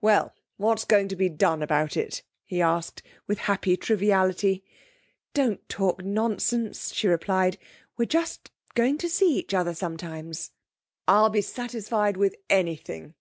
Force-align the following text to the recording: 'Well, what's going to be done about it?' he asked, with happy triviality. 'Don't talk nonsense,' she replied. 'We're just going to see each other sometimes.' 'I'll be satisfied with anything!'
'Well, 0.00 0.32
what's 0.56 0.84
going 0.84 1.08
to 1.08 1.16
be 1.16 1.28
done 1.28 1.60
about 1.60 1.96
it?' 1.96 2.22
he 2.44 2.62
asked, 2.62 3.02
with 3.26 3.38
happy 3.50 3.76
triviality. 3.76 4.62
'Don't 5.34 5.68
talk 5.68 6.04
nonsense,' 6.04 6.94
she 6.94 7.08
replied. 7.08 7.58
'We're 7.98 8.04
just 8.04 8.52
going 8.76 8.98
to 8.98 9.08
see 9.10 9.34
each 9.36 9.52
other 9.52 9.74
sometimes.' 9.74 10.52
'I'll 11.08 11.28
be 11.30 11.42
satisfied 11.42 12.16
with 12.16 12.36
anything!' 12.48 13.12